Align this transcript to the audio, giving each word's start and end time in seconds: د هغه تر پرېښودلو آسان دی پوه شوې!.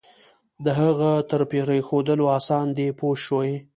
د 0.65 0.67
هغه 0.79 1.11
تر 1.29 1.41
پرېښودلو 1.51 2.25
آسان 2.37 2.65
دی 2.77 2.87
پوه 2.99 3.15
شوې!. 3.25 3.55